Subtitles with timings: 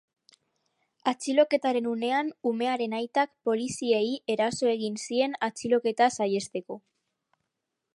[1.11, 4.03] Atxiloketaren unean umearen aitak poliziei
[4.37, 6.85] eraso egin zien atxiloketa saihesteko.